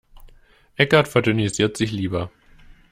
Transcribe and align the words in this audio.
Eckhart 0.77 1.07
verdünnisiert 1.07 1.77
sich 1.77 1.91
lieber. 1.91 2.31